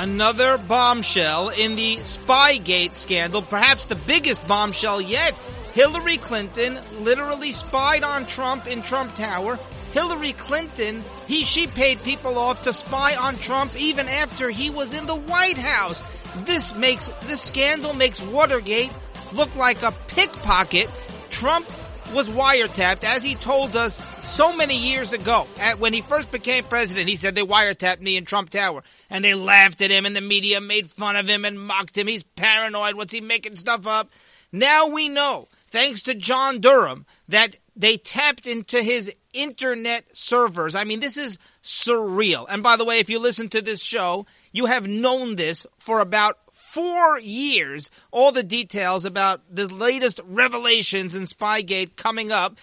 [0.00, 5.34] Another bombshell in the Spygate scandal, perhaps the biggest bombshell yet.
[5.74, 9.58] Hillary Clinton literally spied on Trump in Trump Tower.
[9.92, 14.94] Hillary Clinton, he, she paid people off to spy on Trump even after he was
[14.94, 16.02] in the White House.
[16.46, 18.92] This makes, this scandal makes Watergate
[19.34, 20.88] look like a pickpocket.
[21.28, 21.66] Trump
[22.12, 25.46] was wiretapped, as he told us so many years ago.
[25.58, 28.82] At, when he first became president, he said they wiretapped me in Trump Tower.
[29.08, 32.06] And they laughed at him and the media made fun of him and mocked him.
[32.06, 32.94] He's paranoid.
[32.94, 34.10] What's he making stuff up?
[34.52, 40.74] Now we know, thanks to John Durham, that they tapped into his internet servers.
[40.74, 42.46] I mean, this is surreal.
[42.48, 46.00] And by the way, if you listen to this show, you have known this for
[46.00, 46.36] about
[46.72, 52.56] four years, all the details about the latest revelations in Spygate coming up.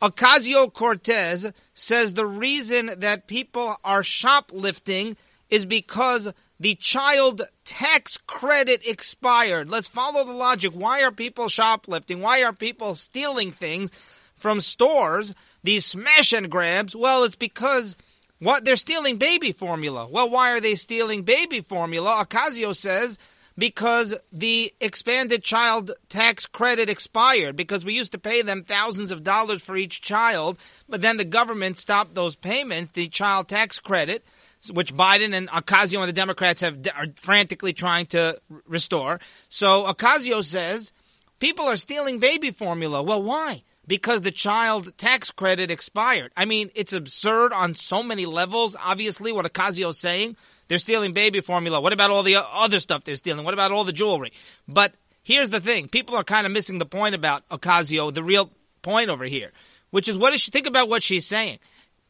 [0.00, 5.16] Ocasio Cortez says the reason that people are shoplifting
[5.48, 9.68] is because the child tax credit expired.
[9.68, 10.72] Let's follow the logic.
[10.72, 12.20] Why are people shoplifting?
[12.20, 13.92] Why are people stealing things
[14.34, 15.34] from stores?
[15.62, 16.96] These smash and grabs?
[16.96, 17.96] Well, it's because
[18.40, 20.08] what they're stealing baby formula.
[20.10, 22.24] Well, why are they stealing baby formula?
[22.26, 23.18] Ocasio says
[23.56, 29.22] because the expanded child tax credit expired because we used to pay them thousands of
[29.22, 30.58] dollars for each child,
[30.88, 34.24] but then the government stopped those payments, the child tax credit,
[34.72, 39.20] which Biden and Ocasio and the Democrats have are frantically trying to restore.
[39.48, 40.92] So Ocasio says
[41.38, 43.02] people are stealing baby formula.
[43.02, 43.64] Well, why?
[43.86, 46.30] Because the child tax credit expired.
[46.36, 48.76] I mean, it's absurd on so many levels.
[48.80, 50.36] Obviously, what Ocasio is saying
[50.72, 51.82] they're stealing baby formula.
[51.82, 53.44] What about all the other stuff they're stealing?
[53.44, 54.32] What about all the jewelry?
[54.66, 55.86] But here's the thing.
[55.86, 59.52] People are kind of missing the point about Ocasio, the real point over here,
[59.90, 61.58] which is what is she, think about what she's saying.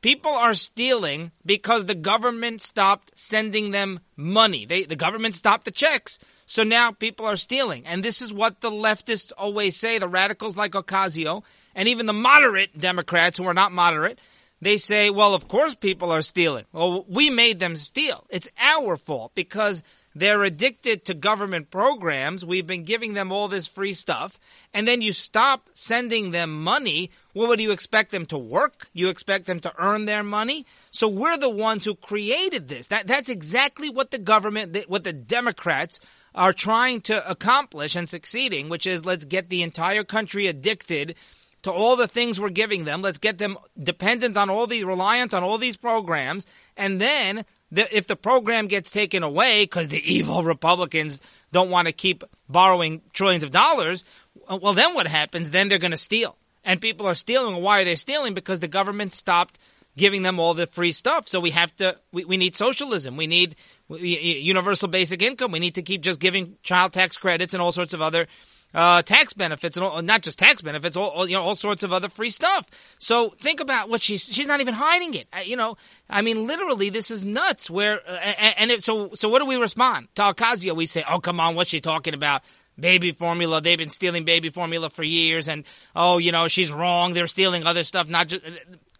[0.00, 4.64] People are stealing because the government stopped sending them money.
[4.64, 6.20] They, the government stopped the checks.
[6.46, 7.84] So now people are stealing.
[7.84, 11.42] And this is what the leftists always say, the radicals like Ocasio,
[11.74, 14.20] and even the moderate Democrats who are not moderate,
[14.62, 16.64] they say, well, of course people are stealing.
[16.72, 18.24] Well, we made them steal.
[18.30, 19.82] It's our fault because
[20.14, 22.46] they're addicted to government programs.
[22.46, 24.38] We've been giving them all this free stuff.
[24.72, 27.10] And then you stop sending them money.
[27.34, 28.86] Well, what do you expect them to work?
[28.92, 30.64] You expect them to earn their money?
[30.92, 32.86] So we're the ones who created this.
[32.86, 35.98] That, that's exactly what the government, what the Democrats
[36.36, 41.16] are trying to accomplish and succeeding, which is let's get the entire country addicted
[41.62, 43.02] to all the things we're giving them.
[43.02, 46.46] Let's get them dependent on all these, reliant on all these programs.
[46.76, 51.20] And then the, if the program gets taken away because the evil Republicans
[51.52, 54.04] don't want to keep borrowing trillions of dollars,
[54.48, 55.50] well, then what happens?
[55.50, 56.36] Then they're going to steal.
[56.64, 57.62] And people are stealing.
[57.62, 58.34] Why are they stealing?
[58.34, 59.58] Because the government stopped
[59.96, 61.28] giving them all the free stuff.
[61.28, 63.16] So we have to, we, we need socialism.
[63.16, 63.56] We need
[63.88, 65.52] universal basic income.
[65.52, 68.26] We need to keep just giving child tax credits and all sorts of other
[68.74, 71.82] uh, tax benefits and all, not just tax benefits, all, all, you know, all sorts
[71.82, 72.68] of other free stuff.
[72.98, 75.28] So think about what she's she's not even hiding it.
[75.44, 75.76] you know,
[76.08, 77.70] I mean, literally, this is nuts.
[77.70, 78.16] Where uh,
[78.58, 80.74] and it, so so what do we respond to Ocasio?
[80.74, 82.42] We say, oh come on, what's she talking about?
[82.80, 83.60] Baby formula.
[83.60, 87.12] They've been stealing baby formula for years, and oh, you know, she's wrong.
[87.12, 88.08] They're stealing other stuff.
[88.08, 88.42] Not just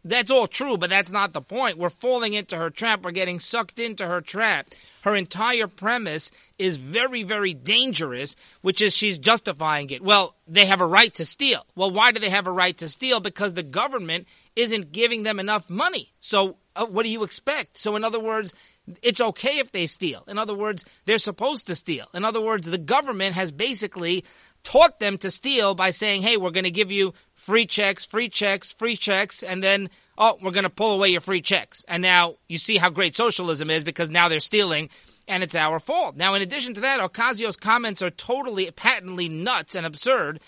[0.05, 1.79] that's all true, but that's not the point.
[1.79, 3.03] We're falling into her trap.
[3.03, 4.69] We're getting sucked into her trap.
[5.03, 10.03] Her entire premise is very, very dangerous, which is she's justifying it.
[10.03, 11.67] Well, they have a right to steal.
[11.75, 13.21] Well, why do they have a right to steal?
[13.21, 14.27] Because the government
[14.57, 16.13] isn't giving them enough money.
[16.21, 17.79] So, uh, what do you expect?
[17.79, 18.55] So, in other words,
[19.03, 20.25] it's okay if they steal.
[20.29, 22.07] In other words, they're supposed to steal.
[22.15, 24.25] In other words, the government has basically
[24.65, 28.29] taught them to steal by saying, hey, we're going to give you free checks, free
[28.29, 31.85] checks, free checks, and then oh, we're going to pull away your free checks.
[31.89, 34.91] And now you see how great socialism is because now they're stealing
[35.29, 36.17] and it's our fault.
[36.17, 40.41] Now, in addition to that, Ocasio's comments are totally, patently nuts and absurd.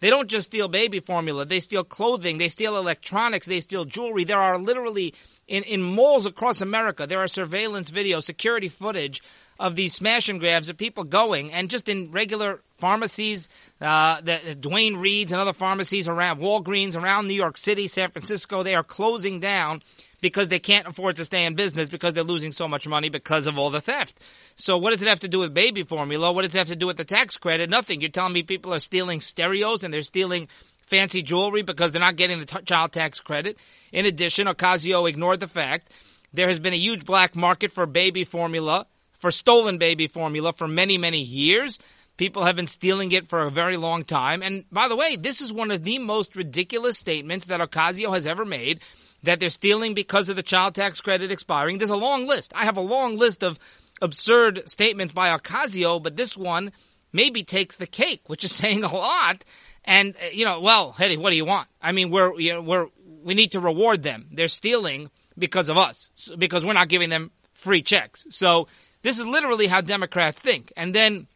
[0.00, 4.24] They don't just steal baby formula, they steal clothing, they steal electronics, they steal jewelry.
[4.24, 5.14] There are literally,
[5.48, 9.22] in, in malls across America, there are surveillance video, security footage
[9.58, 13.48] of these smash and grabs of people going and just in regular pharmacies,
[13.80, 18.10] uh, the, the Duane Reades and other pharmacies around Walgreens around New York City, San
[18.10, 19.82] Francisco, they are closing down
[20.20, 23.46] because they can't afford to stay in business because they're losing so much money because
[23.46, 24.20] of all the theft.
[24.56, 26.32] So what does it have to do with baby formula?
[26.32, 27.70] What does it have to do with the tax credit?
[27.70, 28.00] Nothing.
[28.00, 30.48] You're telling me people are stealing stereos and they're stealing
[30.86, 33.58] fancy jewelry because they're not getting the t- child tax credit.
[33.92, 35.90] In addition, Ocasio ignored the fact
[36.32, 38.86] there has been a huge black market for baby formula,
[39.18, 41.78] for stolen baby formula for many, many years.
[42.16, 44.42] People have been stealing it for a very long time.
[44.42, 48.26] And by the way, this is one of the most ridiculous statements that Ocasio has
[48.26, 48.80] ever made
[49.22, 51.78] that they're stealing because of the child tax credit expiring.
[51.78, 52.52] There's a long list.
[52.54, 53.58] I have a long list of
[54.00, 56.72] absurd statements by Ocasio, but this one
[57.12, 59.44] maybe takes the cake, which is saying a lot.
[59.84, 61.68] And uh, you know, well, hey, what do you want?
[61.80, 62.86] I mean, we're you know, we're
[63.22, 64.28] we need to reward them.
[64.32, 68.26] They're stealing because of us, because we're not giving them free checks.
[68.30, 68.68] So
[69.06, 70.72] this is literally how Democrats think.
[70.76, 71.28] And then,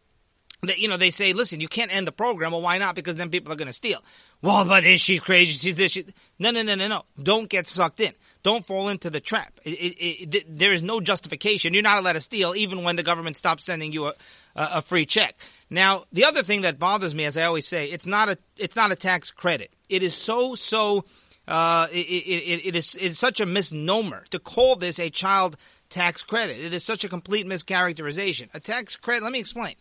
[0.77, 2.51] you know, they say, listen, you can't end the program.
[2.51, 2.97] Well, why not?
[2.97, 4.03] Because then people are going to steal.
[4.43, 5.57] Well, but is she crazy?
[5.57, 5.93] She's this.
[5.93, 6.05] She...
[6.41, 7.05] No, no, no, no, no.
[7.23, 8.13] Don't get sucked in.
[8.43, 9.53] Don't fall into the trap.
[9.63, 11.73] It, it, it, there is no justification.
[11.73, 14.15] You're not allowed to steal even when the government stops sending you a,
[14.57, 15.37] a free check.
[15.71, 18.75] Now, the other thing that bothers me, as I always say, it's not a it's
[18.75, 19.71] not a tax credit.
[19.89, 21.05] It is so so.
[21.47, 25.57] Uh, it, it, it is it's such a misnomer to call this a child
[25.91, 26.59] tax credit.
[26.59, 28.49] It is such a complete mischaracterization.
[28.55, 29.23] A tax credit.
[29.23, 29.75] Let me explain.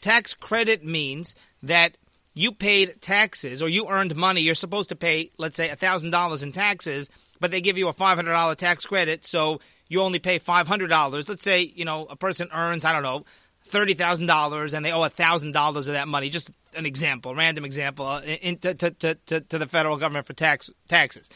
[0.00, 1.96] Tax credit means that
[2.34, 4.42] you paid taxes or you earned money.
[4.42, 7.08] You're supposed to pay, let's say, thousand dollars in taxes
[7.40, 11.28] but they give you a $500 tax credit, so you only pay $500.
[11.28, 13.24] Let's say, you know, a person earns, I don't know,
[13.70, 16.30] $30,000 and they owe $1,000 of that money.
[16.30, 20.32] Just an example, random example, uh, in, to, to, to, to the federal government for
[20.32, 21.28] tax taxes.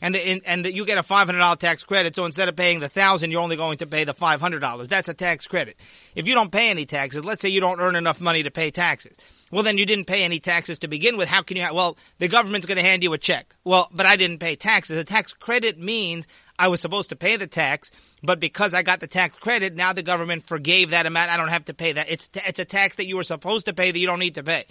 [0.00, 2.86] And the, and the, you get a $500 tax credit, so instead of paying the
[2.86, 4.88] 1000 you're only going to pay the $500.
[4.88, 5.76] That's a tax credit.
[6.14, 8.70] If you don't pay any taxes, let's say you don't earn enough money to pay
[8.70, 9.16] taxes
[9.50, 11.28] well, then you didn't pay any taxes to begin with.
[11.28, 11.62] How can you?
[11.62, 13.54] Ha- well, the government's going to hand you a check.
[13.64, 14.98] Well, but I didn't pay taxes.
[14.98, 16.26] A tax credit means
[16.58, 19.92] I was supposed to pay the tax, but because I got the tax credit, now
[19.92, 21.30] the government forgave that amount.
[21.30, 22.10] I don't have to pay that.
[22.10, 24.34] It's t- it's a tax that you were supposed to pay that you don't need
[24.34, 24.66] to pay.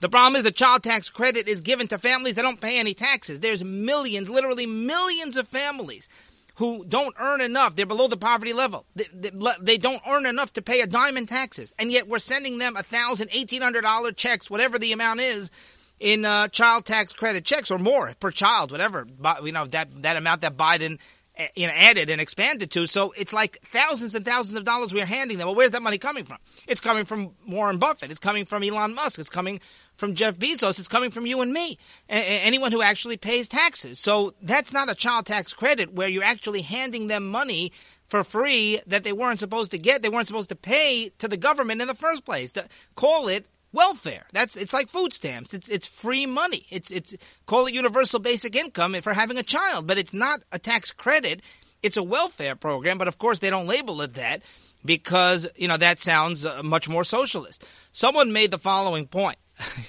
[0.00, 2.92] The problem is the child tax credit is given to families that don't pay any
[2.92, 3.40] taxes.
[3.40, 6.08] There's millions, literally millions of families
[6.56, 7.76] who don't earn enough.
[7.76, 8.84] They're below the poverty level.
[8.94, 11.72] They, they, they don't earn enough to pay a dime in taxes.
[11.78, 15.50] And yet we're sending them a thousand, eighteen hundred dollar checks, whatever the amount is,
[15.98, 19.06] in uh, child tax credit checks or more per child, whatever.
[19.42, 20.98] You know, that, that amount that Biden
[21.54, 22.86] you know, added and expanded to.
[22.86, 25.46] So it's like thousands and thousands of dollars we are handing them.
[25.46, 26.38] Well, where's that money coming from?
[26.66, 28.10] It's coming from Warren Buffett.
[28.10, 29.18] It's coming from Elon Musk.
[29.18, 29.60] It's coming
[29.96, 30.78] from Jeff Bezos.
[30.78, 31.78] It's coming from you and me,
[32.08, 33.98] a- anyone who actually pays taxes.
[33.98, 37.72] So that's not a child tax credit where you're actually handing them money
[38.08, 40.02] for free that they weren't supposed to get.
[40.02, 42.52] They weren't supposed to pay to the government in the first place.
[42.52, 44.24] To call it welfare.
[44.32, 45.54] That's it's like food stamps.
[45.54, 46.66] It's it's free money.
[46.70, 47.14] It's it's
[47.46, 51.42] call it universal basic income for having a child, but it's not a tax credit.
[51.82, 54.42] It's a welfare program, but of course they don't label it that
[54.84, 57.64] because you know that sounds uh, much more socialist.
[57.92, 59.38] Someone made the following point.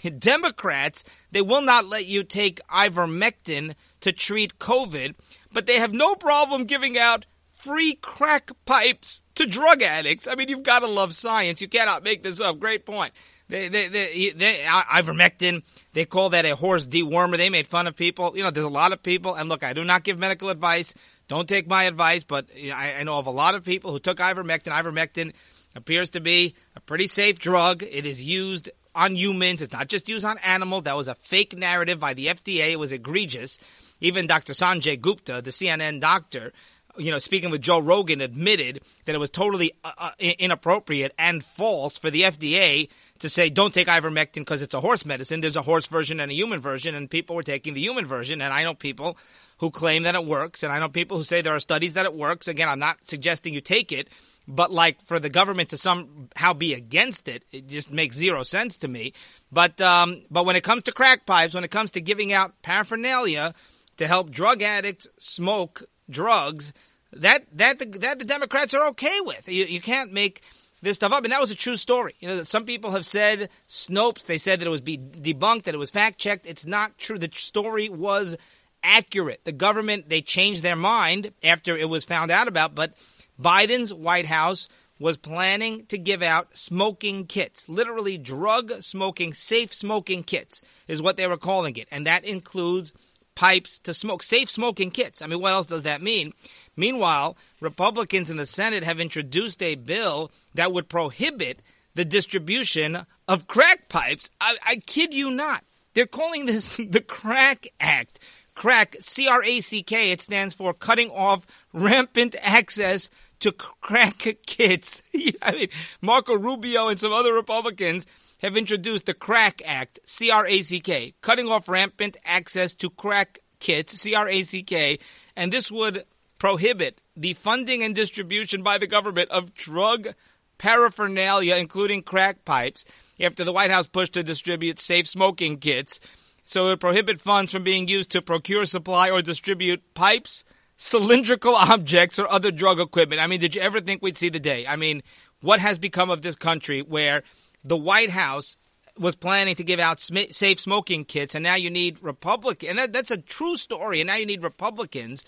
[0.19, 5.15] Democrats, they will not let you take ivermectin to treat COVID,
[5.51, 10.27] but they have no problem giving out free crack pipes to drug addicts.
[10.27, 11.61] I mean, you've got to love science.
[11.61, 12.59] You cannot make this up.
[12.59, 13.13] Great point.
[13.49, 15.63] They, they, they, they, ivermectin,
[15.93, 17.37] they call that a horse dewormer.
[17.37, 18.35] They made fun of people.
[18.35, 20.93] You know, there's a lot of people, and look, I do not give medical advice.
[21.27, 24.17] Don't take my advice, but I, I know of a lot of people who took
[24.17, 24.71] ivermectin.
[24.71, 25.33] Ivermectin
[25.75, 27.83] appears to be a pretty safe drug.
[27.83, 29.61] It is used on humans.
[29.61, 30.83] It's not just used on animals.
[30.83, 32.71] That was a fake narrative by the FDA.
[32.71, 33.59] It was egregious.
[34.01, 34.53] Even Dr.
[34.53, 36.51] Sanjay Gupta, the CNN doctor,
[36.97, 41.43] you know, speaking with Joe Rogan, admitted that it was totally uh, uh inappropriate and
[41.43, 45.41] false for the FDA to say don't take ivermectin because it's a horse medicine.
[45.41, 48.41] There's a horse version and a human version, and people were taking the human version.
[48.41, 49.17] And I know people
[49.59, 52.05] who claim that it works, and I know people who say there are studies that
[52.05, 52.47] it works.
[52.47, 54.07] Again, I'm not suggesting you take it,
[54.47, 58.77] but like for the government to somehow be against it, it just makes zero sense
[58.77, 59.13] to me.
[59.51, 62.61] But um, but when it comes to crack pipes, when it comes to giving out
[62.61, 63.53] paraphernalia
[63.97, 66.71] to help drug addicts smoke drugs,
[67.13, 69.47] that that the, that the Democrats are okay with.
[69.49, 70.41] You, you can't make
[70.81, 72.15] this stuff up, and that was a true story.
[72.19, 74.25] You know, that some people have said Snopes.
[74.25, 76.45] They said that it was be debunked, that it was fact checked.
[76.45, 77.17] It's not true.
[77.17, 78.35] The story was
[78.83, 79.41] accurate.
[79.43, 82.93] The government they changed their mind after it was found out about, but
[83.39, 84.67] Biden's White House
[84.99, 91.17] was planning to give out smoking kits, literally drug smoking, safe smoking kits is what
[91.17, 91.87] they were calling it.
[91.91, 92.93] And that includes
[93.35, 95.21] pipes to smoke, safe smoking kits.
[95.21, 96.33] I mean, what else does that mean?
[96.77, 101.59] Meanwhile, Republicans in the Senate have introduced a bill that would prohibit
[101.95, 104.29] the distribution of crack pipes.
[104.39, 105.63] I, I kid you not.
[105.95, 108.19] They're calling this the Crack Act.
[108.53, 114.37] Crack, C R A C K, it stands for cutting off rampant access to crack
[114.45, 115.03] kits.
[115.41, 115.67] I mean,
[116.01, 118.07] Marco Rubio and some other Republicans
[118.39, 122.89] have introduced the Crack Act, C R A C K, cutting off rampant access to
[122.89, 124.99] crack kits, C R A C K,
[125.35, 126.03] and this would
[126.39, 130.09] prohibit the funding and distribution by the government of drug
[130.57, 132.85] paraphernalia, including crack pipes,
[133.19, 135.99] after the White House pushed to distribute safe smoking kits.
[136.45, 140.45] So it would prohibit funds from being used to procure, supply, or distribute pipes,
[140.77, 143.21] cylindrical objects or other drug equipment.
[143.21, 144.65] I mean, did you ever think we'd see the day?
[144.65, 145.03] I mean,
[145.41, 147.23] what has become of this country where
[147.63, 148.57] the White House
[148.97, 152.79] was planning to give out sm- safe smoking kits, and now you need Republicans, and
[152.79, 155.23] that, that's a true story, and now you need Republicans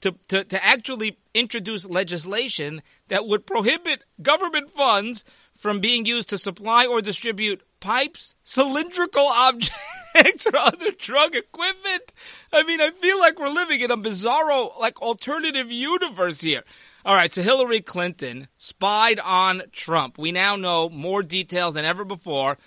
[0.00, 5.24] to, to, to actually introduce legislation that would prohibit government funds
[5.56, 12.12] from being used to supply or distribute pipes, cylindrical objects, or other drug equipment.
[12.52, 16.62] I mean, I feel like we're living in a bizarro, like, alternative universe here.
[17.04, 20.18] All right, so Hillary Clinton spied on Trump.
[20.18, 22.58] We now know more details than ever before.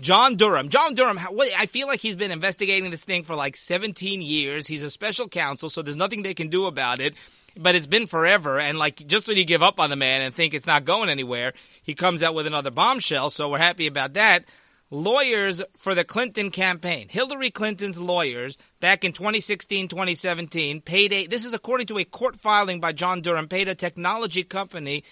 [0.00, 0.68] John Durham.
[0.68, 4.66] John Durham, I feel like he's been investigating this thing for like 17 years.
[4.66, 7.14] He's a special counsel, so there's nothing they can do about it.
[7.56, 10.32] But it's been forever, and like just when you give up on the man and
[10.32, 13.30] think it's not going anywhere, he comes out with another bombshell.
[13.30, 14.44] So we're happy about that.
[14.90, 21.26] Lawyers for the Clinton campaign, Hillary Clinton's lawyers, back in 2016, 2017, paid a.
[21.26, 25.02] This is according to a court filing by John Durham, paid a technology company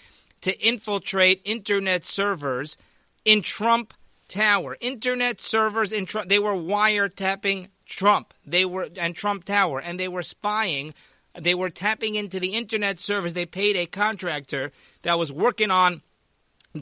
[0.41, 2.77] to infiltrate internet servers
[3.25, 3.93] in Trump
[4.27, 4.77] Tower.
[4.79, 8.33] Internet servers in Trump, they were wiretapping Trump.
[8.45, 10.93] They were and Trump Tower and they were spying.
[11.39, 13.33] They were tapping into the internet servers.
[13.33, 14.71] They paid a contractor
[15.03, 16.01] that was working on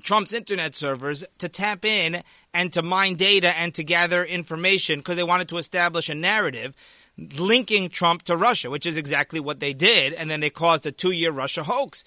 [0.02, 2.24] Trump's internet servers to tap in
[2.54, 6.76] and to mine data and to gather information because they wanted to establish a narrative
[7.18, 10.14] linking Trump to Russia, which is exactly what they did.
[10.14, 12.04] And then they caused a two year Russia hoax.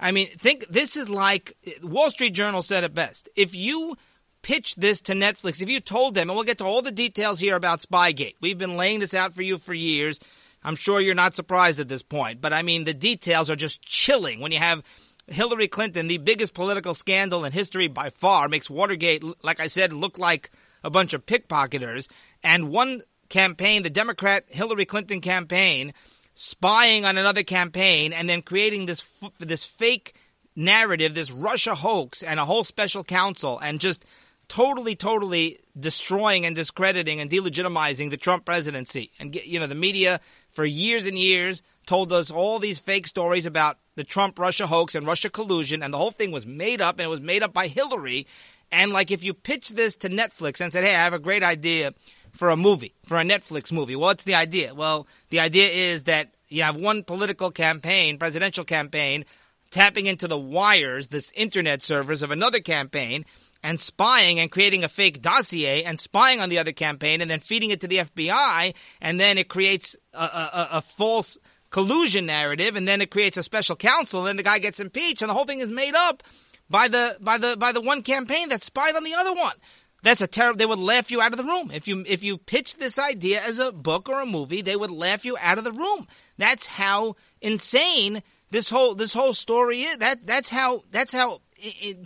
[0.00, 3.28] I mean, think this is like Wall Street Journal said it best.
[3.34, 3.96] If you
[4.42, 7.40] pitched this to Netflix, if you told them, and we'll get to all the details
[7.40, 10.20] here about Spygate, we've been laying this out for you for years.
[10.62, 13.82] I'm sure you're not surprised at this point, but I mean, the details are just
[13.82, 14.82] chilling when you have
[15.28, 19.92] Hillary Clinton, the biggest political scandal in history by far, makes Watergate, like I said,
[19.92, 20.50] look like
[20.82, 22.08] a bunch of pickpocketers.
[22.42, 25.92] And one campaign, the Democrat Hillary Clinton campaign,
[26.34, 29.04] spying on another campaign and then creating this
[29.38, 30.14] this fake
[30.56, 34.04] narrative, this Russia hoax, and a whole special counsel, and just
[34.48, 39.12] totally, totally destroying and discrediting and delegitimizing the Trump presidency.
[39.18, 43.46] And, you know, the media for years and years told us all these fake stories
[43.46, 46.98] about the Trump Russia hoax and Russia collusion, and the whole thing was made up,
[46.98, 48.26] and it was made up by Hillary.
[48.70, 51.42] And, like, if you pitch this to Netflix and said, hey, I have a great
[51.42, 51.94] idea
[52.32, 54.74] for a movie, for a Netflix movie, what's the idea?
[54.74, 59.24] Well, the idea is that you have one political campaign, presidential campaign,
[59.70, 63.24] tapping into the wires, this internet servers of another campaign,
[63.62, 67.40] and spying and creating a fake dossier and spying on the other campaign and then
[67.40, 71.38] feeding it to the FBI and then it creates a, a, a false
[71.70, 75.22] collusion narrative and then it creates a special counsel and then the guy gets impeached
[75.22, 76.22] and the whole thing is made up
[76.70, 79.54] by the by the by the one campaign that spied on the other one.
[80.02, 80.58] That's a terrible.
[80.58, 83.42] They would laugh you out of the room if you if you pitch this idea
[83.42, 84.62] as a book or a movie.
[84.62, 86.06] They would laugh you out of the room.
[86.36, 89.98] That's how insane this whole this whole story is.
[89.98, 91.40] That that's how that's how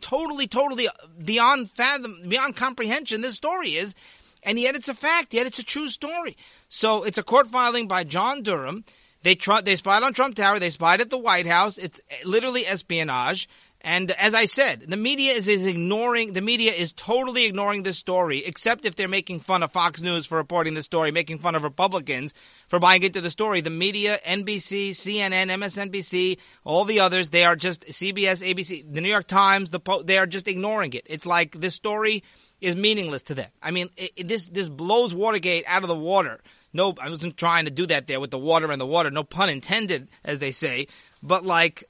[0.00, 0.88] totally, totally
[1.24, 3.94] beyond fathom, beyond comprehension this story is.
[4.42, 5.34] And yet it's a fact.
[5.34, 6.36] Yet it's a true story.
[6.68, 8.84] So it's a court filing by John Durham.
[9.22, 10.58] They tr- they spied on Trump Tower.
[10.58, 11.78] They spied at the White House.
[11.78, 13.48] It's literally espionage.
[13.84, 17.98] And as I said, the media is, is ignoring, the media is totally ignoring this
[17.98, 21.56] story, except if they're making fun of Fox News for reporting the story, making fun
[21.56, 22.32] of Republicans
[22.68, 23.60] for buying into the story.
[23.60, 29.08] The media, NBC, CNN, MSNBC, all the others, they are just CBS, ABC, the New
[29.08, 31.04] York Times, the po- they are just ignoring it.
[31.06, 32.22] It's like this story
[32.60, 33.50] is meaningless to them.
[33.60, 36.40] I mean, it, it, this, this blows Watergate out of the water.
[36.72, 39.10] No, I wasn't trying to do that there with the water and the water.
[39.10, 40.86] No pun intended, as they say.
[41.20, 41.84] But like,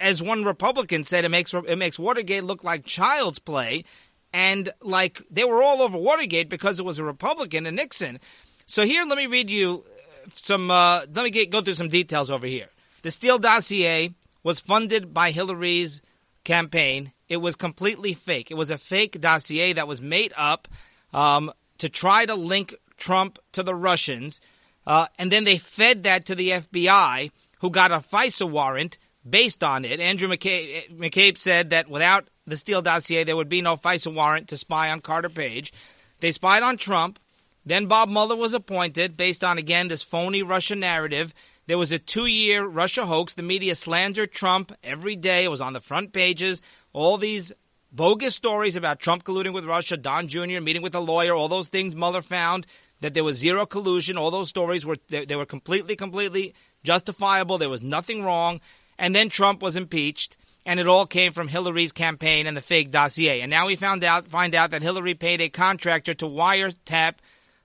[0.00, 3.84] as one Republican said, it makes it makes Watergate look like child's play,
[4.32, 8.20] and like they were all over Watergate because it was a Republican and Nixon.
[8.66, 9.84] So here, let me read you
[10.28, 10.70] some.
[10.70, 12.68] Uh, let me get, go through some details over here.
[13.02, 16.02] The Steele dossier was funded by Hillary's
[16.44, 17.12] campaign.
[17.28, 18.50] It was completely fake.
[18.50, 20.68] It was a fake dossier that was made up
[21.14, 24.40] um, to try to link Trump to the Russians,
[24.86, 28.98] uh, and then they fed that to the FBI who got a FISA warrant
[29.28, 30.00] based on it.
[30.00, 34.48] Andrew McCabe, McCabe said that without the Steele dossier, there would be no FISA warrant
[34.48, 35.72] to spy on Carter Page.
[36.20, 37.18] They spied on Trump.
[37.64, 41.32] Then Bob Mueller was appointed based on, again, this phony Russia narrative.
[41.66, 43.34] There was a two year Russia hoax.
[43.34, 45.44] The media slandered Trump every day.
[45.44, 46.60] It was on the front pages.
[46.92, 47.52] All these
[47.92, 50.60] bogus stories about Trump colluding with Russia, Don Jr.
[50.60, 52.66] meeting with a lawyer, all those things Mueller found
[53.00, 54.16] that there was zero collusion.
[54.16, 57.58] All those stories were they, they were completely, completely justifiable.
[57.58, 58.60] There was nothing wrong.
[59.02, 62.92] And then Trump was impeached, and it all came from Hillary's campaign and the fake
[62.92, 63.40] dossier.
[63.40, 67.14] And now we found out find out that Hillary paid a contractor to wiretap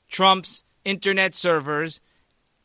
[0.09, 2.01] Trump's internet servers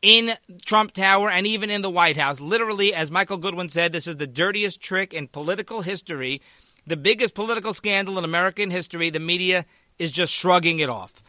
[0.01, 0.33] in
[0.65, 2.41] Trump Tower and even in the White House.
[2.41, 6.41] Literally, as Michael Goodwin said, this is the dirtiest trick in political history.
[6.87, 9.11] the biggest political scandal in American history.
[9.11, 9.65] The media
[9.99, 11.23] is just shrugging it off.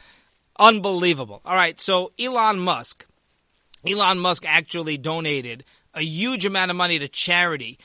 [0.58, 1.42] Unbelievable.
[1.46, 3.06] All right, so Elon Musk.
[3.86, 7.80] Elon Musk actually donated a huge amount of money to charity.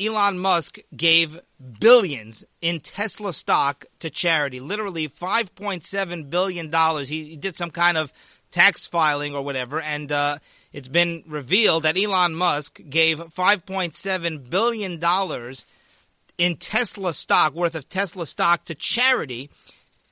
[0.00, 1.40] Elon Musk gave
[1.80, 7.04] billions in Tesla stock to charity, literally $5.7 billion.
[7.04, 8.12] He, did some kind of
[8.52, 10.38] tax filing or whatever, and uh,
[10.72, 15.54] it's been revealed that Elon Musk gave $5.7 billion
[16.38, 19.50] in Tesla stock, worth of Tesla stock to charity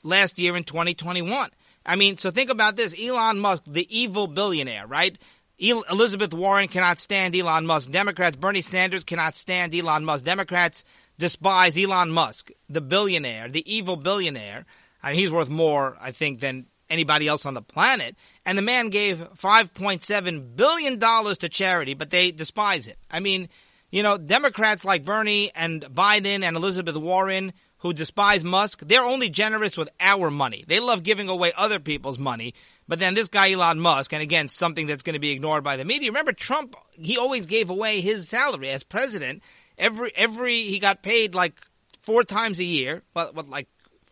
[0.03, 1.51] last year in 2021.
[1.85, 5.19] I mean, so think about this Elon Musk, the evil billionaire, right?
[5.63, 7.91] Elizabeth Warren cannot stand Elon Musk.
[7.91, 10.25] Democrats, Bernie Sanders cannot stand Elon Musk.
[10.25, 10.85] Democrats
[11.19, 14.67] despise Elon Musk, the billionaire, the evil billionaire.
[15.03, 18.17] I mean, he's worth more, I think, than anybody else on the planet.
[18.45, 22.99] And the man gave $5.7 billion to charity, but they despise it.
[23.11, 23.49] I mean,
[23.91, 27.53] you know, Democrats like Bernie and Biden and Elizabeth Warren
[27.83, 30.65] who despise Musk, they're only generous with our money.
[30.69, 32.55] They love giving away other people's money.
[32.87, 35.77] But then this guy, Elon Musk, and again, something that's going to be ignored by
[35.77, 36.11] the media.
[36.11, 39.43] Remember, Trump, he always gave away his salary as president.
[39.77, 41.55] Every, every, he got paid like
[42.03, 43.67] four times a year, what, what like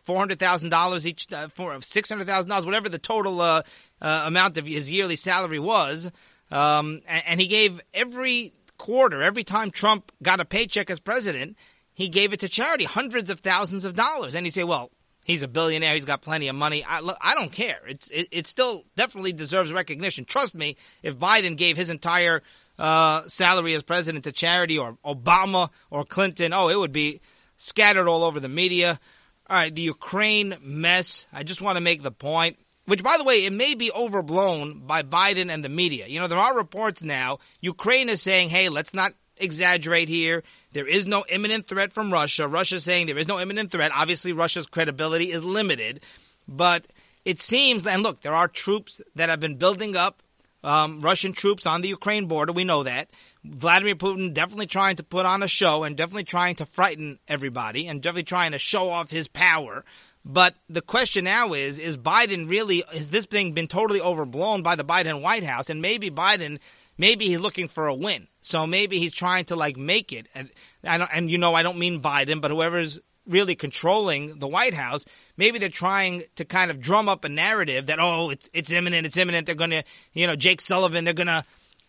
[0.05, 3.61] $400,000 each, uh, for $600,000, whatever the total, uh,
[4.01, 6.11] uh, amount of his yearly salary was.
[6.51, 11.55] Um, and, and he gave every quarter, every time Trump got a paycheck as president,
[12.01, 14.35] he gave it to charity, hundreds of thousands of dollars.
[14.35, 14.91] And you say, well,
[15.25, 16.83] he's a billionaire, he's got plenty of money.
[16.83, 17.79] I, look, I don't care.
[17.87, 20.25] It's it, it still definitely deserves recognition.
[20.25, 22.41] Trust me, if Biden gave his entire
[22.79, 27.21] uh, salary as president to charity, or Obama or Clinton, oh, it would be
[27.57, 28.99] scattered all over the media.
[29.47, 31.27] All right, the Ukraine mess.
[31.31, 34.87] I just want to make the point, which, by the way, it may be overblown
[34.87, 36.07] by Biden and the media.
[36.07, 37.39] You know, there are reports now.
[37.59, 40.43] Ukraine is saying, hey, let's not exaggerate here.
[40.73, 42.47] There is no imminent threat from Russia.
[42.47, 43.91] Russia's saying there is no imminent threat.
[43.93, 46.01] Obviously, Russia's credibility is limited,
[46.47, 46.87] but
[47.25, 50.23] it seems, and look, there are troops that have been building up,
[50.63, 52.53] um, Russian troops on the Ukraine border.
[52.53, 53.09] We know that.
[53.43, 57.87] Vladimir Putin definitely trying to put on a show and definitely trying to frighten everybody
[57.87, 59.83] and definitely trying to show off his power.
[60.23, 64.75] But the question now is, is Biden really, has this thing been totally overblown by
[64.75, 65.69] the Biden White House?
[65.69, 66.59] And maybe Biden
[67.01, 68.27] maybe he's looking for a win.
[68.41, 70.27] So maybe he's trying to like make it.
[70.35, 70.51] And
[70.83, 74.75] I don't, and you know, I don't mean Biden, but whoever's really controlling the White
[74.75, 75.03] House,
[75.35, 79.07] maybe they're trying to kind of drum up a narrative that oh, it's it's imminent,
[79.07, 79.47] it's imminent.
[79.47, 79.83] They're going to,
[80.13, 81.43] you know, Jake Sullivan, they're going to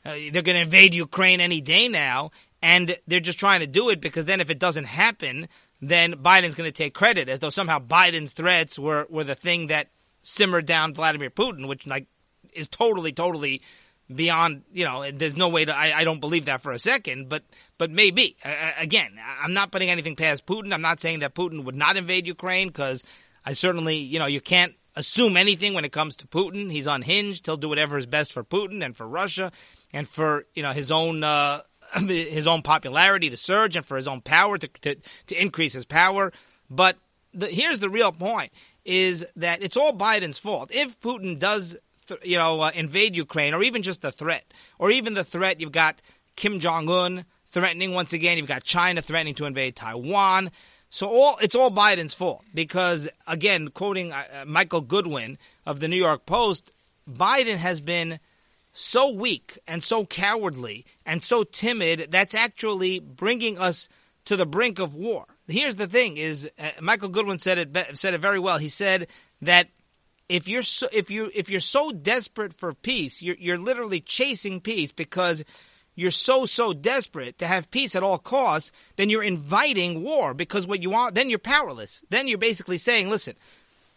[0.05, 2.31] uh, they're going to invade Ukraine any day now,
[2.63, 5.47] and they're just trying to do it because then if it doesn't happen,
[5.83, 9.67] then Biden's going to take credit as though somehow Biden's threats were were the thing
[9.67, 9.91] that
[10.23, 12.07] simmered down Vladimir Putin, which like
[12.55, 13.61] is totally totally
[14.17, 17.29] beyond you know there's no way to I, I don't believe that for a second
[17.29, 17.43] but
[17.79, 18.37] but maybe.
[18.79, 20.73] Again i'm not putting anything past putin.
[20.73, 23.05] I'm not saying that putin would not invade ukraine because
[23.45, 26.71] i certainly you know you can't assume anything when it comes to putin.
[26.71, 27.47] He's unhinged.
[27.47, 29.53] He'll do whatever is best for putin and for russia
[29.93, 31.61] and for you know his own uh,
[31.95, 34.97] his own popularity to surge and for his own power to to,
[35.27, 36.33] to increase his power.
[36.71, 36.97] But
[37.35, 38.53] the, here's the real point
[38.85, 40.71] is that it's all biden's fault.
[40.73, 41.77] If putin does
[42.23, 44.45] you know, uh, invade Ukraine, or even just the threat,
[44.79, 46.01] or even the threat you've got
[46.37, 48.39] Kim Jong Un threatening once again.
[48.39, 50.51] You've got China threatening to invade Taiwan.
[50.91, 55.89] So all it's all Biden's fault because again, quoting uh, uh, Michael Goodwin of the
[55.89, 56.73] New York Post,
[57.11, 58.21] Biden has been
[58.75, 63.89] so weak and so cowardly and so timid that's actually bringing us
[64.27, 65.27] to the brink of war.
[65.49, 68.59] Here's the thing: is uh, Michael Goodwin said it said it very well.
[68.59, 69.09] He said
[69.41, 69.69] that
[70.29, 74.61] if you're so, if you if you're so desperate for peace, you're you're literally chasing
[74.61, 75.45] peace because
[75.95, 80.67] you're so so desperate to have peace at all costs, then you're inviting war because
[80.67, 82.03] what you want then you're powerless.
[82.09, 83.37] Then you're basically saying, listen,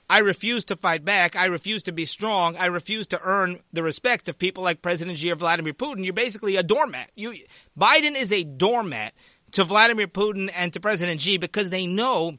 [0.10, 1.36] I refuse to fight back.
[1.36, 2.58] I refuse to be strong.
[2.58, 6.04] I refuse to earn the respect of people like President Xi or Vladimir Putin.
[6.04, 7.10] You're basically a doormat.
[7.16, 7.34] You
[7.78, 9.14] Biden is a doormat
[9.54, 12.38] to Vladimir Putin and to President Xi because they know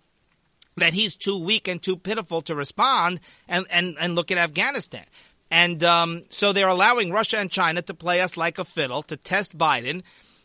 [0.76, 5.04] that he's too weak and too pitiful to respond and, and, and look at Afghanistan.
[5.50, 9.16] And um, so they're allowing Russia and China to play us like a fiddle to
[9.16, 10.02] test Biden.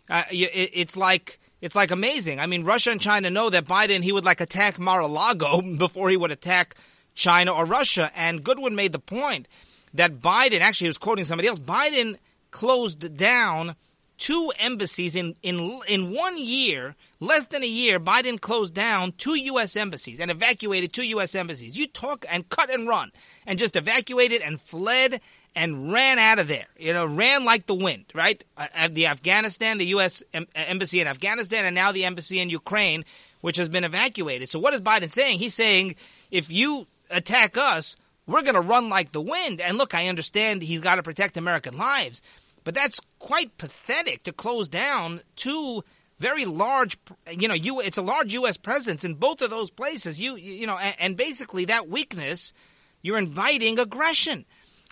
[0.09, 2.39] Uh, it, it's like it's like amazing.
[2.39, 6.17] I mean, Russia and China know that Biden he would like attack Mar-a-Lago before he
[6.17, 6.75] would attack
[7.13, 8.11] China or Russia.
[8.15, 9.47] And Goodwin made the point
[9.93, 11.59] that Biden actually he was quoting somebody else.
[11.59, 12.17] Biden
[12.51, 13.75] closed down
[14.21, 17.99] two embassies in in in one year, less than a year.
[17.99, 19.75] Biden closed down two U.S.
[19.75, 21.33] embassies and evacuated two U.S.
[21.33, 21.75] embassies.
[21.75, 23.11] You talk and cut and run,
[23.47, 25.21] and just evacuated and fled
[25.55, 26.67] and ran out of there.
[26.77, 28.05] You know, ran like the wind.
[28.13, 28.43] Right?
[28.55, 30.21] Uh, the Afghanistan, the U.S.
[30.35, 33.05] Em- embassy in Afghanistan, and now the embassy in Ukraine,
[33.41, 34.49] which has been evacuated.
[34.49, 35.39] So what is Biden saying?
[35.39, 35.95] He's saying
[36.29, 39.61] if you attack us, we're going to run like the wind.
[39.61, 42.21] And look, I understand he's got to protect American lives,
[42.63, 45.83] but that's quite pathetic to close down two
[46.19, 46.97] very large,
[47.31, 48.55] you know, you, it's a large U.S.
[48.55, 50.21] presence in both of those places.
[50.21, 52.53] You, you know, and, and basically that weakness,
[53.01, 54.45] you're inviting aggression.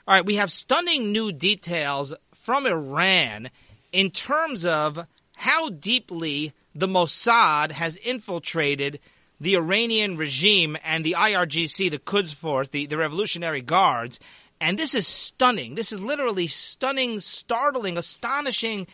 [0.07, 3.51] All right, we have stunning new details from Iran
[3.91, 5.05] in terms of
[5.35, 8.99] how deeply the Mossad has infiltrated
[9.39, 14.19] the Iranian regime and the IRGC, the Quds Force, the, the Revolutionary Guards.
[14.61, 15.75] And this is stunning.
[15.75, 18.87] This is literally stunning, startling, astonishing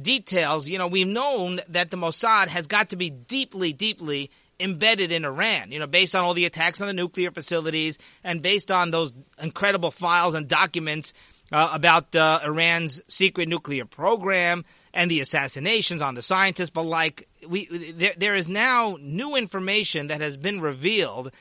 [0.00, 0.68] details.
[0.68, 5.24] You know, we've known that the Mossad has got to be deeply, deeply embedded in
[5.24, 8.90] Iran, you know, based on all the attacks on the nuclear facilities and based on
[8.90, 11.12] those incredible files and documents
[11.52, 16.70] uh, about uh, Iran's secret nuclear program and the assassinations on the scientists.
[16.70, 21.32] But like we, there, there is now new information that has been revealed,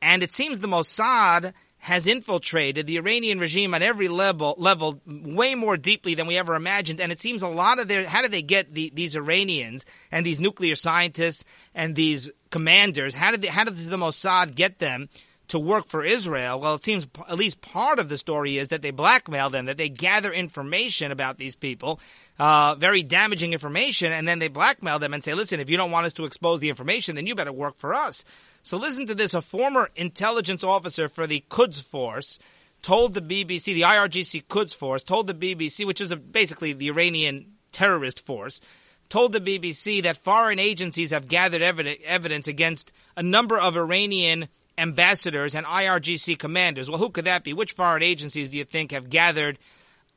[0.00, 5.54] and it seems the Mossad has infiltrated the Iranian regime at every level, level way
[5.54, 7.00] more deeply than we ever imagined.
[7.00, 10.24] And it seems a lot of their, how do they get the, these Iranians and
[10.24, 13.14] these nuclear scientists and these commanders?
[13.14, 15.08] How did they, how did the Mossad get them
[15.48, 16.60] to work for Israel?
[16.60, 19.78] Well, it seems at least part of the story is that they blackmail them, that
[19.78, 21.98] they gather information about these people,
[22.38, 25.90] uh, very damaging information, and then they blackmail them and say, listen, if you don't
[25.90, 28.22] want us to expose the information, then you better work for us.
[28.62, 29.34] So listen to this.
[29.34, 32.38] A former intelligence officer for the Quds Force
[32.82, 36.88] told the BBC, the IRGC Quds Force, told the BBC, which is a, basically the
[36.88, 38.60] Iranian terrorist force,
[39.08, 45.54] told the BBC that foreign agencies have gathered evidence against a number of Iranian ambassadors
[45.54, 46.88] and IRGC commanders.
[46.88, 47.52] Well, who could that be?
[47.52, 49.58] Which foreign agencies do you think have gathered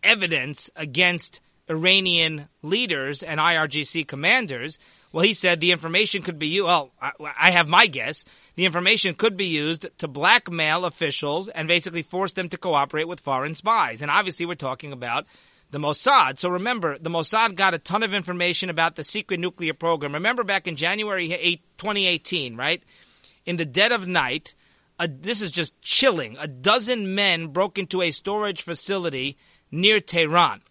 [0.03, 4.79] evidence against Iranian leaders and IRGC commanders?
[5.13, 6.65] Well, he said the information could be used.
[6.65, 8.25] Well, I, I have my guess.
[8.55, 13.19] The information could be used to blackmail officials and basically force them to cooperate with
[13.19, 14.01] foreign spies.
[14.01, 15.25] And obviously, we're talking about
[15.69, 16.39] the Mossad.
[16.39, 20.15] So remember, the Mossad got a ton of information about the secret nuclear program.
[20.15, 22.81] Remember back in January 8, 2018, right?
[23.45, 24.55] In the dead of night,
[24.99, 26.37] a, this is just chilling.
[26.39, 29.37] A dozen men broke into a storage facility
[29.71, 30.61] near Tehran.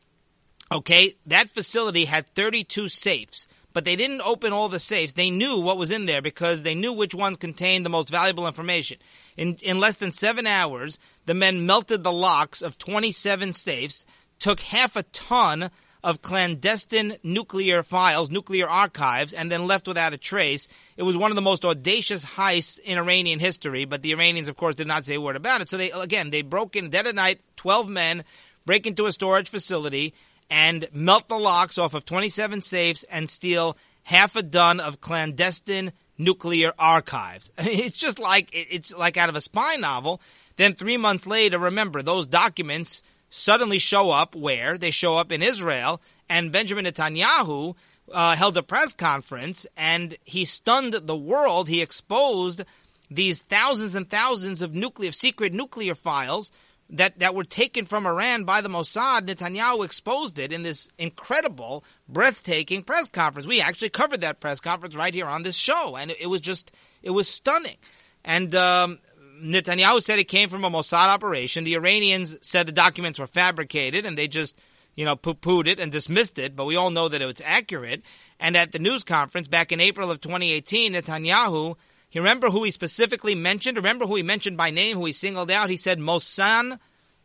[0.72, 5.12] Okay, that facility had 32 safes but they didn't open all the safes.
[5.12, 8.46] They knew what was in there because they knew which ones contained the most valuable
[8.46, 8.98] information.
[9.36, 14.04] In, in less than seven hours, the men melted the locks of 27 safes,
[14.38, 15.70] took half a ton
[16.04, 20.66] of clandestine nuclear files, nuclear archives, and then left without a trace.
[20.96, 24.56] It was one of the most audacious heists in Iranian history, but the Iranians, of
[24.56, 25.68] course, did not say a word about it.
[25.68, 28.24] So they, again, they broke in dead of night, 12 men,
[28.66, 30.14] break into a storage facility,
[30.52, 35.92] and melt the locks off of 27 safes and steal half a ton of clandestine
[36.18, 37.50] nuclear archives.
[37.58, 40.20] it's just like it's like out of a spy novel.
[40.58, 45.42] Then 3 months later, remember those documents suddenly show up where they show up in
[45.42, 47.74] Israel and Benjamin Netanyahu
[48.12, 51.66] uh, held a press conference and he stunned the world.
[51.66, 52.62] He exposed
[53.10, 56.52] these thousands and thousands of nuclear secret nuclear files
[56.92, 61.84] that, that were taken from Iran by the Mossad, Netanyahu exposed it in this incredible,
[62.06, 63.46] breathtaking press conference.
[63.46, 66.70] We actually covered that press conference right here on this show, and it, was just,
[67.02, 67.78] it was stunning.
[68.24, 68.98] And um,
[69.42, 71.64] Netanyahu said it came from a Mossad operation.
[71.64, 74.54] The Iranians said the documents were fabricated, and they just,
[74.94, 78.02] you know, poo-pooed it and dismissed it, but we all know that it was accurate.
[78.38, 81.76] And at the news conference back in April of 2018, Netanyahu
[82.12, 83.76] you remember who he specifically mentioned?
[83.76, 85.70] Remember who he mentioned by name, who he singled out?
[85.70, 86.78] He said Mosan,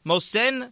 [0.05, 0.71] Mohsen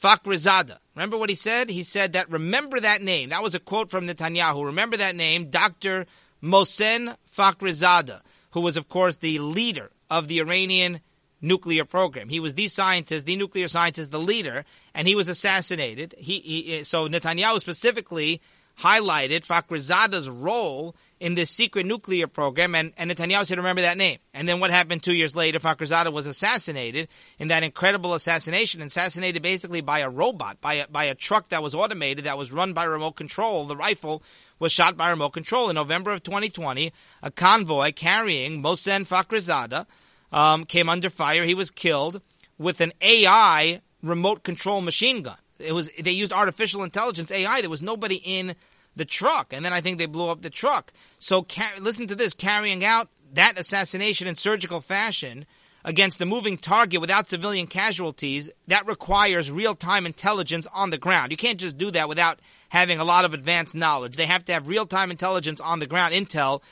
[0.00, 0.78] Fakhrizadeh.
[0.94, 1.68] Remember what he said?
[1.68, 3.30] He said that, remember that name.
[3.30, 4.66] That was a quote from Netanyahu.
[4.66, 6.06] Remember that name, Dr.
[6.42, 8.20] Mohsen Fakhrizadeh,
[8.52, 11.00] who was, of course, the leader of the Iranian
[11.40, 12.28] nuclear program.
[12.28, 16.14] He was the scientist, the nuclear scientist, the leader, and he was assassinated.
[16.18, 18.40] He, he so Netanyahu specifically
[18.78, 24.18] highlighted Fakhrizadeh's role in this secret nuclear program, and, and Netanyahu said, remember that name.
[24.34, 25.58] And then what happened two years later?
[25.58, 31.04] Fakhrizadeh was assassinated in that incredible assassination, assassinated basically by a robot, by a, by
[31.04, 33.66] a truck that was automated, that was run by remote control.
[33.66, 34.22] The rifle
[34.58, 35.70] was shot by remote control.
[35.70, 39.86] In November of 2020, a convoy carrying Mohsen Fakhrizadeh
[40.32, 41.44] um, came under fire.
[41.44, 42.20] He was killed
[42.58, 45.36] with an AI remote control machine gun.
[45.58, 47.62] It was they used artificial intelligence AI.
[47.62, 48.54] There was nobody in
[48.96, 50.92] the truck, and then I think they blew up the truck.
[51.18, 55.46] So car- listen to this: carrying out that assassination in surgical fashion
[55.84, 61.30] against a moving target without civilian casualties, that requires real-time intelligence on the ground.
[61.30, 64.16] You can't just do that without having a lot of advanced knowledge.
[64.16, 66.62] They have to have real-time intelligence on the ground, intel,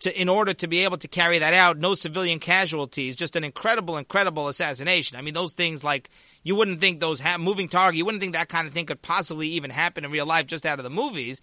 [0.00, 1.76] to in order to be able to carry that out.
[1.76, 5.18] No civilian casualties, just an incredible, incredible assassination.
[5.18, 6.08] I mean, those things like
[6.42, 9.02] you wouldn't think those ha- moving target, you wouldn't think that kind of thing could
[9.02, 11.42] possibly even happen in real life just out of the movies.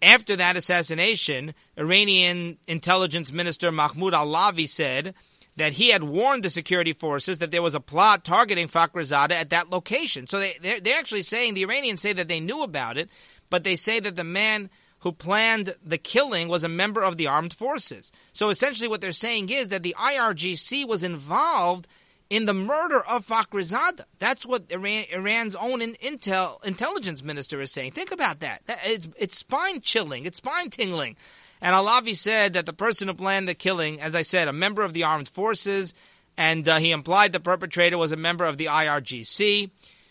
[0.00, 5.14] After that assassination, Iranian intelligence minister Mahmoud Alavi said
[5.56, 9.50] that he had warned the security forces that there was a plot targeting Fakhrizadeh at
[9.50, 10.28] that location.
[10.28, 13.10] So they, they're, they're actually saying, the Iranians say that they knew about it,
[13.50, 17.26] but they say that the man who planned the killing was a member of the
[17.26, 18.10] armed forces.
[18.32, 21.88] So essentially, what they're saying is that the IRGC was involved
[22.30, 24.04] in the murder of Fakhrizadeh.
[24.18, 27.92] That's what Iran, Iran's own intel intelligence minister is saying.
[27.92, 28.62] Think about that.
[28.66, 30.26] that it's, it's spine chilling.
[30.26, 31.16] It's spine tingling.
[31.60, 34.82] And Alavi said that the person who planned the killing, as I said, a member
[34.82, 35.94] of the armed forces,
[36.36, 39.70] and uh, he implied the perpetrator was a member of the IRGC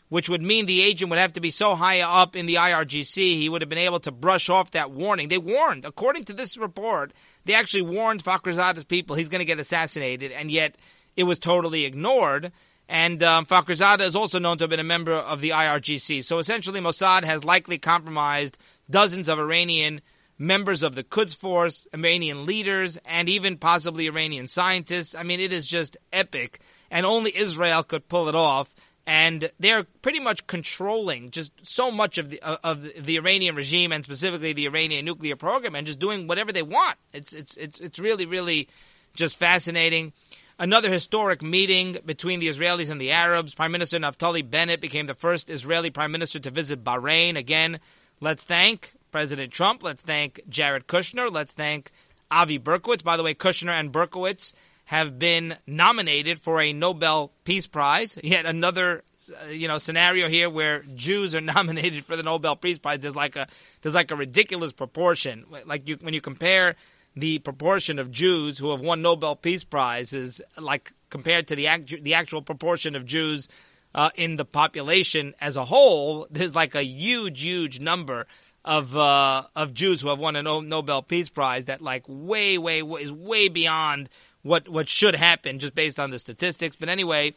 [0.09, 3.15] which would mean the agent would have to be so high up in the IRGC
[3.15, 5.27] he would have been able to brush off that warning.
[5.27, 7.13] They warned, according to this report,
[7.45, 10.77] they actually warned Fakhrizadeh's people he's going to get assassinated, and yet
[11.17, 12.51] it was totally ignored.
[12.87, 16.23] And um, Fakhrizadeh is also known to have been a member of the IRGC.
[16.23, 18.57] So essentially, Mossad has likely compromised
[18.89, 19.99] dozens of Iranian
[20.39, 25.15] members of the Quds Force, Iranian leaders, and even possibly Iranian scientists.
[25.15, 28.73] I mean, it is just epic, and only Israel could pull it off
[29.07, 34.03] and they're pretty much controlling just so much of the of the Iranian regime and
[34.03, 36.97] specifically the Iranian nuclear program and just doing whatever they want.
[37.13, 38.67] It's it's it's it's really really
[39.15, 40.11] just fascinating.
[40.59, 43.53] Another historic meeting between the Israelis and the Arabs.
[43.53, 47.37] Prime Minister Naftali Bennett became the first Israeli prime minister to visit Bahrain.
[47.37, 47.79] Again,
[48.21, 49.83] let's thank President Trump.
[49.83, 51.31] Let's thank Jared Kushner.
[51.31, 51.91] Let's thank
[52.31, 53.03] Avi Berkowitz.
[53.03, 54.53] By the way, Kushner and Berkowitz
[54.85, 58.17] have been nominated for a Nobel Peace Prize.
[58.23, 62.79] Yet another, uh, you know, scenario here where Jews are nominated for the Nobel Peace
[62.79, 62.99] Prize.
[63.01, 63.47] There's like a
[63.83, 65.45] there's like a ridiculous proportion.
[65.67, 66.75] Like you when you compare
[67.17, 72.03] the proportion of Jews who have won Nobel Peace Prizes, like compared to the act,
[72.03, 73.49] the actual proportion of Jews
[73.95, 78.27] uh, in the population as a whole, there's like a huge, huge number
[78.63, 82.83] of uh, of Jews who have won a Nobel Peace Prize that like way, way,
[82.83, 84.09] way is way beyond
[84.43, 86.75] what what should happen just based on the statistics.
[86.75, 87.33] But anyway,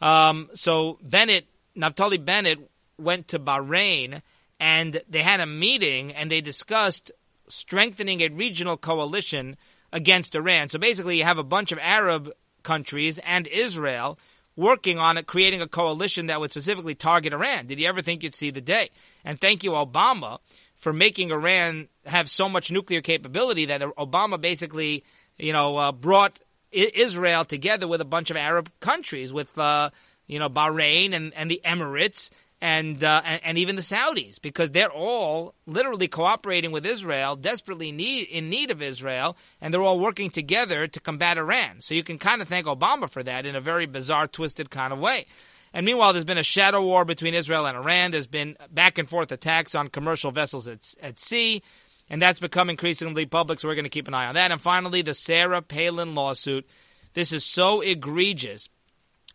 [0.00, 2.58] um, so Bennett, Naftali Bennett
[2.98, 4.22] went to Bahrain
[4.60, 7.10] and they had a meeting and they discussed
[7.48, 9.56] strengthening a regional coalition
[9.92, 10.68] against Iran.
[10.68, 12.32] So basically, you have a bunch of Arab
[12.62, 14.18] countries and Israel
[14.56, 17.66] working on it, creating a coalition that would specifically target Iran.
[17.66, 18.90] Did you ever think you'd see the day?
[19.24, 20.38] And thank you, Obama,
[20.74, 25.04] for making Iran have so much nuclear capability that Obama basically,
[25.36, 26.40] you know, uh, brought
[26.72, 29.90] Israel together with a bunch of Arab countries, with uh,
[30.26, 34.70] you know Bahrain and, and the Emirates and, uh, and, and even the Saudis, because
[34.70, 40.00] they're all literally cooperating with Israel, desperately need in need of Israel, and they're all
[40.00, 41.80] working together to combat Iran.
[41.80, 44.92] So you can kind of thank Obama for that in a very bizarre, twisted kind
[44.92, 45.26] of way.
[45.74, 48.10] And meanwhile, there's been a shadow war between Israel and Iran.
[48.10, 51.62] There's been back and forth attacks on commercial vessels at, at sea
[52.08, 54.52] and that's become increasingly public, so we're going to keep an eye on that.
[54.52, 56.66] And finally, the Sarah Palin lawsuit.
[57.14, 58.68] This is so egregious.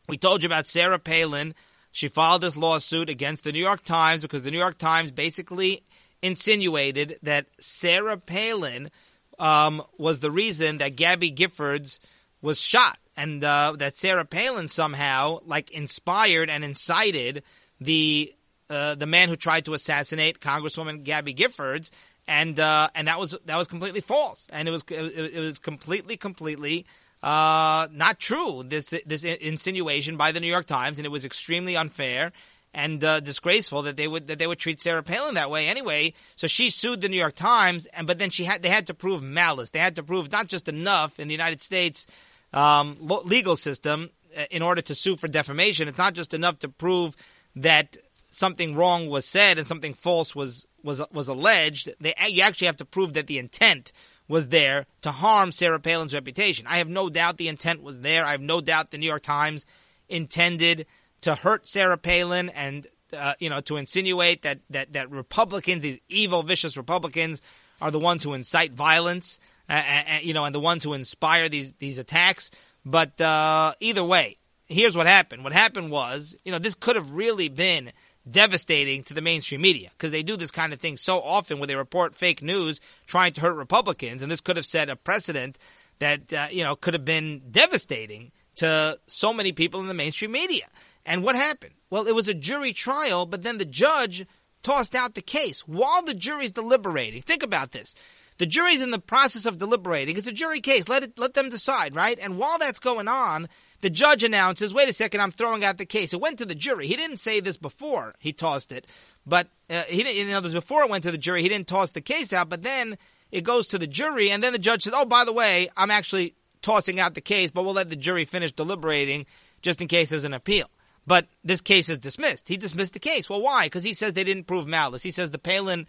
[0.08, 1.54] We told you about Sarah Palin.
[1.92, 5.84] She filed this lawsuit against the New York Times because the New York Times basically
[6.22, 8.92] insinuated that Sarah Palin
[9.40, 12.00] um, was the reason that Gabby Giffords
[12.42, 17.44] was shot, and uh, that Sarah Palin somehow like inspired and incited
[17.80, 18.34] the
[18.70, 21.92] uh, the man who tried to assassinate Congresswoman Gabby Giffords,
[22.28, 26.18] and uh, and that was that was completely false, and it was it, was completely
[26.18, 26.86] completely
[27.24, 28.64] uh, not true.
[28.66, 32.32] This this insinuation by the New York Times, and it was extremely unfair
[32.74, 35.68] and uh, disgraceful that they would that they would treat Sarah Palin that way.
[35.68, 38.88] Anyway, so she sued the New York Times, and but then she had they had
[38.88, 39.70] to prove malice.
[39.70, 42.08] They had to prove not just enough in the United States
[42.54, 44.08] um, legal system
[44.38, 45.88] uh, in order to sue for defamation.
[45.88, 47.16] It's not just enough to prove
[47.58, 47.98] that
[48.30, 52.78] something wrong was said and something false was was was alleged, they you actually have
[52.78, 53.92] to prove that the intent
[54.32, 56.66] was there to harm Sarah Palin's reputation.
[56.66, 58.26] I have no doubt the intent was there.
[58.26, 59.66] I have no doubt the New York Times
[60.08, 60.86] intended
[61.22, 66.00] to hurt Sarah Palin and uh, you know to insinuate that that that Republicans, these
[66.08, 67.42] evil, vicious Republicans,
[67.82, 69.38] are the ones who incite violence,
[69.70, 72.52] uh, uh, you know, and the ones who inspire these these attacks.
[72.86, 75.44] But uh, either way, here's what happened.
[75.44, 77.92] What happened was, you know, this could have really been
[78.30, 81.68] devastating to the mainstream media because they do this kind of thing so often where
[81.68, 85.58] they report fake news trying to hurt Republicans, and this could have set a precedent
[86.00, 90.32] that uh, you know could have been devastating to so many people in the mainstream
[90.32, 90.68] media.
[91.06, 91.74] And what happened?
[91.90, 94.26] Well, it was a jury trial, but then the judge
[94.62, 97.22] tossed out the case while the jury's deliberating.
[97.22, 97.96] Think about this.
[98.38, 100.18] The jury's in the process of deliberating.
[100.18, 100.88] It's a jury case.
[100.88, 102.18] Let it, let them decide, right?
[102.20, 103.50] And while that's going on,
[103.82, 106.14] the judge announces, wait a second, I'm throwing out the case.
[106.14, 106.88] It went to the jury.
[106.88, 108.88] He didn't say this before he tossed it,
[109.26, 111.68] but uh, he didn't, you know, this before it went to the jury, he didn't
[111.68, 112.98] toss the case out, but then
[113.32, 115.92] it goes to the jury, and then the judge says, oh, by the way, I'm
[115.92, 119.26] actually tossing out the case, but we'll let the jury finish deliberating
[119.62, 120.70] just in case there's an appeal.
[121.08, 122.48] But this case is dismissed.
[122.48, 123.30] He dismissed the case.
[123.30, 123.66] Well, why?
[123.66, 125.02] Because he says they didn't prove malice.
[125.02, 125.88] He says the Palin,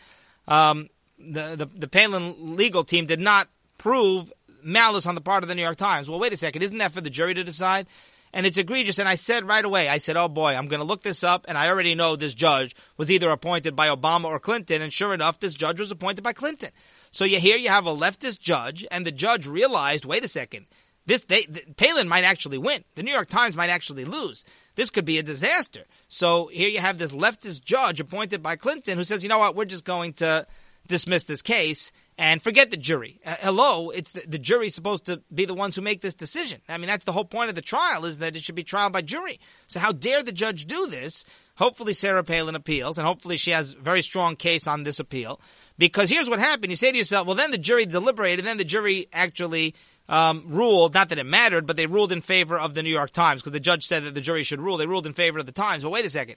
[0.48, 5.48] um, the, the the Palin legal team did not prove malice on the part of
[5.48, 6.08] the New York Times.
[6.08, 6.62] Well, wait a second.
[6.62, 7.86] Isn't that for the jury to decide?
[8.34, 8.98] And it's egregious.
[8.98, 11.44] And I said right away, I said, oh boy, I'm going to look this up.
[11.48, 14.80] And I already know this judge was either appointed by Obama or Clinton.
[14.80, 16.70] And sure enough, this judge was appointed by Clinton.
[17.10, 20.66] So you here you have a leftist judge and the judge realized, wait a second,
[21.04, 21.46] this they,
[21.76, 22.84] Palin might actually win.
[22.94, 24.44] The New York Times might actually lose.
[24.76, 25.84] This could be a disaster.
[26.08, 29.56] So here you have this leftist judge appointed by Clinton who says, you know what,
[29.56, 30.46] we're just going to
[30.86, 33.20] dismiss this case and forget the jury.
[33.24, 36.60] Uh, hello, it's the, the jury's supposed to be the ones who make this decision.
[36.68, 38.90] I mean, that's the whole point of the trial is that it should be trial
[38.90, 39.40] by jury.
[39.66, 41.24] So how dare the judge do this?
[41.56, 45.40] Hopefully Sarah Palin appeals and hopefully she has a very strong case on this appeal.
[45.78, 46.70] Because here's what happened.
[46.70, 49.74] You say to yourself, well, then the jury deliberated, and then the jury actually
[50.08, 53.10] um, ruled, not that it mattered, but they ruled in favor of the New York
[53.10, 54.76] Times because the judge said that the jury should rule.
[54.76, 55.82] They ruled in favor of the Times.
[55.82, 56.36] But wait a second.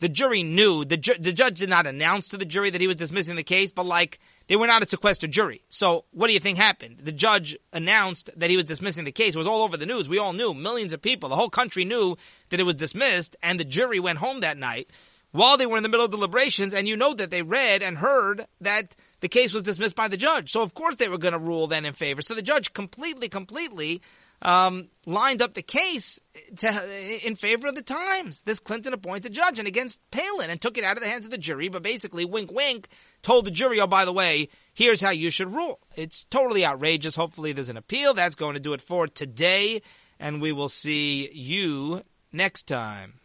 [0.00, 2.86] The jury knew, the, ju- the judge did not announce to the jury that he
[2.86, 5.62] was dismissing the case, but like, they were not a sequestered jury.
[5.68, 6.98] So what do you think happened?
[7.02, 9.34] The judge announced that he was dismissing the case.
[9.34, 10.08] It was all over the news.
[10.08, 10.54] We all knew.
[10.54, 11.28] Millions of people.
[11.28, 12.16] The whole country knew
[12.50, 14.88] that it was dismissed and the jury went home that night
[15.32, 16.74] while they were in the middle of deliberations.
[16.74, 20.16] And you know that they read and heard that the case was dismissed by the
[20.16, 20.52] judge.
[20.52, 22.22] So of course they were going to rule then in favor.
[22.22, 24.00] So the judge completely, completely
[24.42, 26.20] um, lined up the case
[26.58, 30.78] to, in favor of the Times, this Clinton appointed judge, and against Palin, and took
[30.78, 31.68] it out of the hands of the jury.
[31.68, 32.88] But basically, wink, wink,
[33.22, 35.80] told the jury, oh, by the way, here's how you should rule.
[35.94, 37.16] It's totally outrageous.
[37.16, 38.14] Hopefully, there's an appeal.
[38.14, 39.82] That's going to do it for today,
[40.18, 43.20] and we will see you next time.